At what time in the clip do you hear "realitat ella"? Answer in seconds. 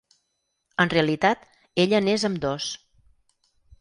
0.93-1.99